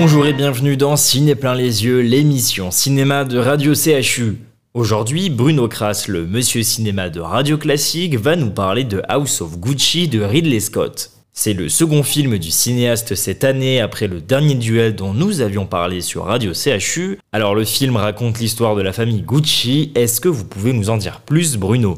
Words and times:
Bonjour 0.00 0.26
et 0.28 0.32
bienvenue 0.32 0.76
dans 0.76 0.94
Ciné 0.94 1.34
plein 1.34 1.56
les 1.56 1.84
yeux, 1.84 2.02
l'émission 2.02 2.70
cinéma 2.70 3.24
de 3.24 3.36
Radio 3.36 3.72
CHU. 3.74 4.36
Aujourd'hui, 4.72 5.28
Bruno 5.28 5.66
Kras, 5.66 6.06
le 6.08 6.24
monsieur 6.24 6.62
cinéma 6.62 7.10
de 7.10 7.18
Radio 7.18 7.58
Classique, 7.58 8.14
va 8.14 8.36
nous 8.36 8.50
parler 8.50 8.84
de 8.84 9.02
House 9.08 9.40
of 9.40 9.58
Gucci 9.58 10.06
de 10.06 10.20
Ridley 10.20 10.60
Scott. 10.60 11.10
C'est 11.32 11.52
le 11.52 11.68
second 11.68 12.04
film 12.04 12.38
du 12.38 12.52
cinéaste 12.52 13.16
cette 13.16 13.42
année 13.42 13.80
après 13.80 14.06
le 14.06 14.20
dernier 14.20 14.54
duel 14.54 14.94
dont 14.94 15.12
nous 15.12 15.40
avions 15.40 15.66
parlé 15.66 16.00
sur 16.00 16.26
Radio 16.26 16.52
CHU. 16.54 17.18
Alors 17.32 17.56
le 17.56 17.64
film 17.64 17.96
raconte 17.96 18.38
l'histoire 18.38 18.76
de 18.76 18.82
la 18.82 18.92
famille 18.92 19.22
Gucci, 19.22 19.90
est-ce 19.96 20.20
que 20.20 20.28
vous 20.28 20.44
pouvez 20.44 20.74
nous 20.74 20.90
en 20.90 20.96
dire 20.96 21.22
plus 21.26 21.56
Bruno? 21.56 21.96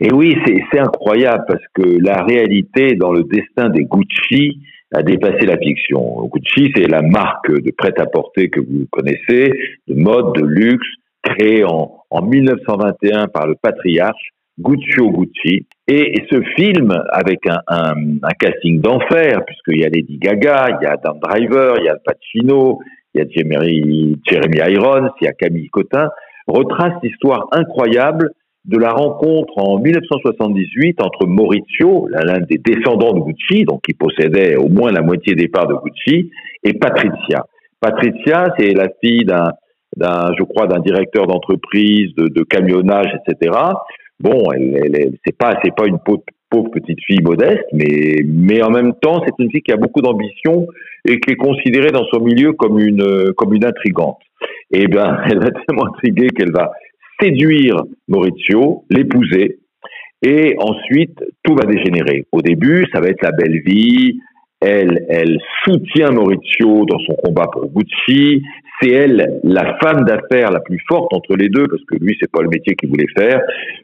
Et 0.00 0.12
oui, 0.12 0.36
c'est 0.70 0.78
incroyable 0.78 1.44
parce 1.48 1.64
que 1.72 1.98
la 1.98 2.22
réalité 2.24 2.94
dans 2.94 3.10
le 3.10 3.24
destin 3.24 3.70
des 3.70 3.84
Gucci, 3.84 4.58
a 4.92 5.02
dépassé 5.02 5.46
la 5.46 5.58
fiction. 5.58 6.26
Gucci, 6.32 6.72
c'est 6.74 6.88
la 6.88 7.02
marque 7.02 7.50
de 7.50 7.70
prêt-à-porter 7.76 8.48
que 8.48 8.60
vous 8.60 8.86
connaissez, 8.90 9.52
de 9.86 9.94
mode, 9.94 10.34
de 10.34 10.46
luxe, 10.46 10.86
créée 11.22 11.64
en, 11.64 12.04
en 12.10 12.22
1921 12.22 13.28
par 13.28 13.46
le 13.46 13.54
patriarche 13.60 14.32
Guccio 14.58 15.10
Gucci. 15.10 15.66
Et, 15.86 16.26
ce 16.30 16.42
film, 16.56 16.92
avec 17.10 17.40
un, 17.46 17.94
casting 18.38 18.80
d'enfer, 18.80 19.44
puisqu'il 19.46 19.80
y 19.80 19.84
a 19.84 19.88
Lady 19.88 20.18
Gaga, 20.18 20.78
il 20.80 20.84
y 20.84 20.86
a 20.86 20.92
Adam 20.92 21.18
Driver, 21.22 21.76
il 21.78 21.84
y 21.84 21.88
a 21.88 21.96
Pacino, 21.96 22.80
il 23.14 23.20
y 23.20 23.24
a 23.24 23.28
Jeremy, 23.28 24.20
Jeremy 24.28 24.58
Irons, 24.74 25.10
il 25.20 25.24
y 25.24 25.28
a 25.28 25.32
Camille 25.32 25.68
Cotin, 25.68 26.10
retrace 26.46 26.94
l'histoire 27.02 27.46
incroyable 27.52 28.32
de 28.68 28.76
la 28.76 28.92
rencontre 28.92 29.52
en 29.56 29.78
1978 29.78 31.02
entre 31.02 31.26
Maurizio, 31.26 32.06
l'un 32.10 32.40
des 32.40 32.58
descendants 32.58 33.14
de 33.14 33.20
Gucci, 33.20 33.64
donc 33.64 33.80
qui 33.82 33.94
possédait 33.94 34.56
au 34.56 34.68
moins 34.68 34.92
la 34.92 35.00
moitié 35.00 35.34
des 35.34 35.48
parts 35.48 35.66
de 35.66 35.74
Gucci, 35.74 36.30
et 36.62 36.74
Patricia. 36.74 37.46
Patricia, 37.80 38.52
c'est 38.58 38.74
la 38.74 38.88
fille 39.02 39.24
d'un, 39.24 39.52
d'un, 39.96 40.32
je 40.38 40.44
crois, 40.44 40.66
d'un 40.66 40.80
directeur 40.80 41.26
d'entreprise, 41.26 42.14
de, 42.14 42.28
de, 42.28 42.42
camionnage, 42.42 43.10
etc. 43.26 43.56
Bon, 44.20 44.52
elle, 44.52 44.76
elle, 44.94 45.12
c'est 45.24 45.36
pas, 45.36 45.58
c'est 45.64 45.74
pas 45.74 45.86
une 45.86 45.98
pauvre, 45.98 46.70
petite 46.70 46.98
fille 47.06 47.22
modeste, 47.22 47.64
mais, 47.72 48.16
mais 48.24 48.62
en 48.62 48.70
même 48.70 48.94
temps, 49.00 49.22
c'est 49.24 49.42
une 49.42 49.50
fille 49.50 49.62
qui 49.62 49.72
a 49.72 49.76
beaucoup 49.76 50.02
d'ambition 50.02 50.66
et 51.06 51.20
qui 51.20 51.32
est 51.32 51.36
considérée 51.36 51.90
dans 51.90 52.04
son 52.12 52.20
milieu 52.20 52.52
comme 52.52 52.78
une, 52.78 53.32
comme 53.36 53.54
une 53.54 53.64
intrigante. 53.64 54.18
Eh 54.70 54.86
bien, 54.88 55.18
elle 55.30 55.38
va 55.38 55.50
tellement 55.50 55.86
intriguer 55.86 56.28
qu'elle 56.28 56.52
va 56.52 56.70
séduire 57.20 57.76
Maurizio, 58.08 58.84
l'épouser, 58.90 59.58
et 60.22 60.56
ensuite 60.58 61.18
tout 61.44 61.54
va 61.54 61.64
dégénérer. 61.64 62.26
Au 62.32 62.42
début, 62.42 62.86
ça 62.92 63.00
va 63.00 63.08
être 63.08 63.22
la 63.22 63.32
belle 63.32 63.60
vie. 63.64 64.18
Elle, 64.60 65.06
elle 65.08 65.38
soutient 65.64 66.10
Maurizio 66.10 66.84
dans 66.86 66.98
son 67.06 67.14
combat 67.22 67.46
pour 67.52 67.66
Gucci. 67.70 68.42
C'est 68.80 68.90
elle 68.90 69.40
la 69.44 69.78
femme 69.78 70.04
d'affaires 70.04 70.50
la 70.50 70.60
plus 70.60 70.80
forte 70.88 71.12
entre 71.12 71.36
les 71.36 71.48
deux 71.48 71.66
parce 71.68 71.82
que 71.84 71.96
lui 71.96 72.16
c'est 72.20 72.30
pas 72.30 72.42
le 72.42 72.48
métier 72.48 72.74
qu'il 72.74 72.88
voulait 72.88 73.06
faire. 73.16 73.40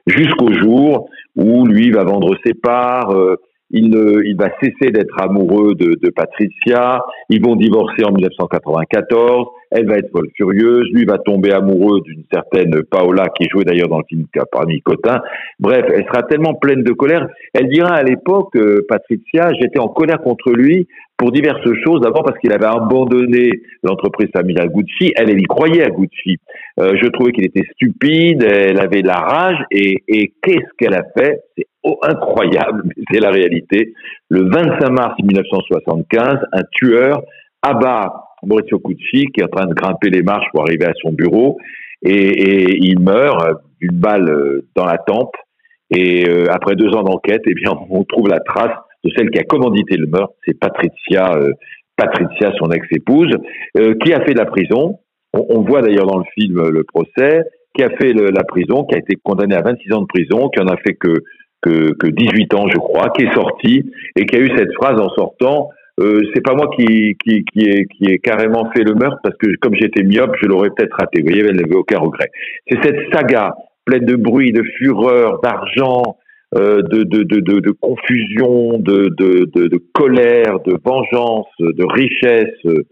Jusqu'au 0.07 0.53
jour 0.53 1.09
où 1.37 1.67
lui 1.67 1.91
va 1.91 2.05
vendre 2.05 2.37
ses 2.45 2.55
parts. 2.55 3.11
Euh, 3.11 3.37
il, 3.71 3.87
il 4.25 4.37
va 4.37 4.51
cesser 4.63 4.93
d'être 4.93 5.21
amoureux 5.21 5.75
de, 5.75 5.99
de 6.01 6.11
Patricia. 6.11 7.01
Ils 7.29 7.45
vont 7.45 7.57
divorcer 7.57 8.05
en 8.05 8.13
1994 8.13 9.47
elle 9.75 9.87
va 9.87 9.97
être 9.97 10.11
folle 10.13 10.29
furieuse, 10.37 10.89
lui 10.93 11.05
va 11.05 11.19
tomber 11.19 11.53
amoureux 11.53 12.01
d'une 12.03 12.23
certaine 12.33 12.83
Paola 12.91 13.27
qui 13.37 13.45
est 13.45 13.51
jouée 13.51 13.65
d'ailleurs 13.65 13.89
dans 13.89 13.99
le 13.99 14.05
film 14.09 14.25
par 14.51 14.65
Cotin. 14.85 15.21
Bref, 15.59 15.85
elle 15.93 16.05
sera 16.05 16.23
tellement 16.23 16.55
pleine 16.55 16.85
de 16.85 16.93
colère. 16.93 17.27
Elle 17.53 17.69
dira 17.69 17.93
à 17.93 18.03
l'époque, 18.05 18.55
euh, 18.57 18.87
Patricia, 18.89 19.53
j'étais 19.61 19.81
en 19.81 19.89
colère 19.89 20.21
contre 20.23 20.53
lui 20.53 20.87
pour 21.17 21.33
diverses 21.33 21.69
choses. 21.85 22.01
D'abord 22.01 22.23
parce 22.23 22.39
qu'il 22.39 22.53
avait 22.53 22.67
abandonné 22.67 23.51
l'entreprise 23.83 24.29
familiale 24.33 24.69
Gucci. 24.69 25.13
Elle, 25.17 25.31
elle 25.31 25.41
y 25.41 25.45
croyait 25.45 25.83
à 25.83 25.91
Gucci. 25.91 26.39
Euh, 26.79 26.97
je 27.01 27.09
trouvais 27.09 27.33
qu'il 27.33 27.45
était 27.45 27.67
stupide, 27.73 28.45
elle 28.45 28.79
avait 28.79 29.03
la 29.03 29.17
rage 29.17 29.59
et, 29.73 30.03
et 30.07 30.33
qu'est-ce 30.43 30.71
qu'elle 30.79 30.95
a 30.95 31.05
fait? 31.17 31.41
C'est 31.57 31.67
incroyable, 32.03 32.85
mais 32.85 32.95
c'est 33.11 33.21
la 33.21 33.31
réalité. 33.31 33.93
Le 34.31 34.49
25 34.49 34.89
mars 34.91 35.15
1975, 35.21 36.39
un 36.53 36.63
tueur 36.73 37.23
abat 37.63 38.24
Maurizio 38.47 38.79
Cucci 38.79 39.27
qui 39.33 39.41
est 39.41 39.45
en 39.45 39.49
train 39.49 39.67
de 39.67 39.75
grimper 39.75 40.11
les 40.11 40.23
marches 40.23 40.47
pour 40.53 40.63
arriver 40.63 40.87
à 40.87 40.93
son 41.03 41.13
bureau 41.13 41.59
et, 42.05 42.77
il 42.81 43.01
meurt 43.01 43.63
d'une 43.81 43.99
balle 43.99 44.29
euh, 44.29 44.69
dans 44.77 44.85
la 44.85 44.99
tempe. 44.99 45.35
Et 45.91 46.29
euh, 46.29 46.47
après 46.51 46.77
deux 46.77 46.89
ans 46.95 47.03
d'enquête, 47.03 47.43
eh 47.47 47.55
bien, 47.55 47.73
on 47.91 48.05
trouve 48.05 48.29
la 48.29 48.41
trace 48.41 48.77
de 49.05 49.11
celle 49.17 49.31
qui 49.31 49.39
a 49.39 49.45
commandité 49.45 49.97
le 49.97 50.07
meurtre, 50.07 50.35
c'est 50.47 50.59
Patricia, 50.59 51.33
euh, 51.37 51.53
Patricia, 51.97 52.53
son 52.59 52.71
ex-épouse, 52.71 53.31
qui 54.03 54.13
a 54.13 54.25
fait 54.25 54.35
la 54.35 54.47
prison. 54.47 54.99
On, 55.33 55.61
voit 55.61 55.83
d'ailleurs 55.83 56.07
dans 56.07 56.19
le 56.19 56.25
film 56.37 56.69
le 56.69 56.85
procès, 56.85 57.43
qui 57.75 57.85
a 57.85 57.91
fait 57.91 58.13
la 58.13 58.43
prison, 58.45 58.85
qui 58.85 58.97
a 58.97 58.99
été 58.99 59.17
condamné 59.23 59.55
à 59.55 59.63
26 59.63 59.93
ans 59.93 60.01
de 60.01 60.07
prison, 60.07 60.49
qui 60.49 60.61
en 60.61 60.67
a 60.67 60.77
fait 60.79 60.95
que, 60.95 61.23
que, 61.61 61.93
que 61.93 62.07
18 62.09 62.55
ans, 62.55 62.67
je 62.69 62.79
crois, 62.79 63.11
qui 63.11 63.25
est 63.25 63.35
sorti 63.35 63.85
et 64.17 64.27
qui 64.27 64.37
a 64.37 64.41
eu 64.41 64.51
cette 64.57 64.73
phrase 64.75 65.01
en 65.01 65.11
sortant 65.11 65.71
euh, 66.01 66.23
c'est 66.35 66.43
pas 66.43 66.55
moi 66.55 66.69
qui 66.77 67.17
qui 67.23 67.45
qui 67.45 67.61
ai 67.65 67.87
qui 67.87 68.07
est 68.07 68.19
carrément 68.19 68.71
fait 68.73 68.83
le 68.83 68.95
meurtre 68.95 69.19
parce 69.23 69.37
que 69.37 69.47
comme 69.61 69.75
j'étais 69.75 70.03
myope, 70.03 70.37
je 70.43 70.47
l'aurais 70.47 70.71
peut-être 70.71 70.97
raté. 70.99 71.21
Vous 71.21 71.29
voyez, 71.29 71.45
elle 71.49 71.57
n'avait 71.57 71.77
aucun 71.77 71.99
regret. 71.99 72.31
C'est 72.69 72.83
cette 72.83 73.13
saga 73.13 73.55
pleine 73.85 74.05
de 74.05 74.17
bruit, 74.17 74.51
de 74.51 74.63
fureur, 74.79 75.41
d'argent, 75.43 76.17
euh, 76.57 76.83
de, 76.83 77.03
de, 77.03 77.23
de, 77.23 77.61
de, 77.61 77.71
confusion, 77.71 78.79
de, 78.79 79.09
de, 79.09 79.83
colère, 79.93 80.61
de 80.61 80.77
vengeance, 80.85 81.47
de 81.59 81.85
richesse. 81.85 82.85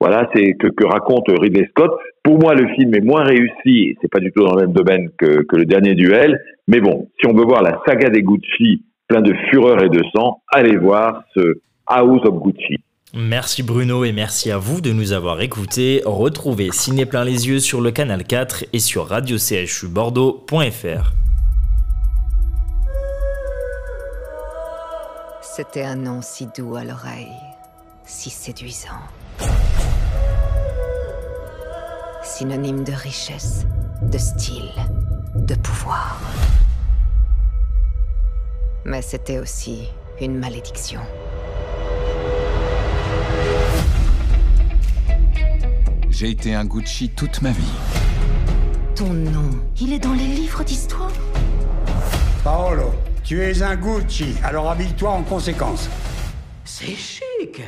voilà, 0.00 0.28
c'est 0.34 0.54
que, 0.54 0.68
que 0.68 0.86
raconte 0.86 1.28
Ridley 1.28 1.68
Scott. 1.70 1.92
Pour 2.22 2.38
moi, 2.38 2.54
le 2.54 2.66
film 2.74 2.94
est 2.94 3.04
moins 3.04 3.24
réussi. 3.24 3.96
C'est 4.00 4.10
pas 4.10 4.20
du 4.20 4.32
tout 4.32 4.42
dans 4.42 4.54
le 4.54 4.62
même 4.66 4.72
domaine 4.72 5.10
que, 5.18 5.42
que 5.42 5.56
le 5.56 5.64
dernier 5.64 5.94
duel. 5.94 6.40
Mais 6.66 6.80
bon, 6.80 7.08
si 7.20 7.28
on 7.28 7.34
veut 7.34 7.44
voir 7.44 7.62
la 7.62 7.80
saga 7.86 8.08
des 8.08 8.22
Gucci 8.22 8.84
plein 9.08 9.20
de 9.20 9.34
fureur 9.50 9.82
et 9.82 9.88
de 9.88 10.02
sang, 10.14 10.42
allez 10.52 10.76
voir 10.76 11.24
ce 11.34 11.60
House 11.88 12.20
of 12.24 12.42
Gucci. 12.42 12.78
Merci 13.14 13.62
Bruno 13.62 14.04
et 14.04 14.12
merci 14.12 14.50
à 14.50 14.58
vous 14.58 14.82
de 14.82 14.92
nous 14.92 15.12
avoir 15.12 15.40
écoutés. 15.40 16.02
Retrouvez 16.04 16.68
Ciné 16.72 17.06
plein 17.06 17.24
les 17.24 17.48
yeux 17.48 17.60
sur 17.60 17.80
le 17.80 17.90
canal 17.90 18.24
4 18.24 18.66
et 18.74 18.78
sur 18.78 19.08
radio-bordeaux.fr. 19.08 21.12
C'était 25.40 25.84
un 25.84 25.96
nom 25.96 26.20
si 26.20 26.46
doux 26.54 26.76
à 26.76 26.84
l'oreille, 26.84 27.32
si 28.04 28.28
séduisant. 28.28 29.00
Synonyme 32.22 32.84
de 32.84 32.92
richesse, 32.92 33.66
de 34.02 34.18
style, 34.18 34.72
de 35.34 35.54
pouvoir. 35.54 36.20
Mais 38.84 39.00
c'était 39.00 39.38
aussi 39.38 39.88
une 40.20 40.38
malédiction. 40.38 41.00
J'ai 46.18 46.30
été 46.30 46.52
un 46.52 46.64
Gucci 46.64 47.10
toute 47.10 47.42
ma 47.42 47.52
vie. 47.52 47.62
Ton 48.96 49.12
nom, 49.12 49.50
il 49.80 49.92
est 49.92 50.00
dans 50.00 50.14
les 50.14 50.26
livres 50.26 50.64
d'histoire 50.64 51.12
Paolo, 52.42 52.92
tu 53.22 53.40
es 53.40 53.62
un 53.62 53.76
Gucci, 53.76 54.34
alors 54.42 54.68
habille-toi 54.68 55.10
en 55.10 55.22
conséquence. 55.22 55.88
C'est 56.64 56.96
chic 56.96 57.62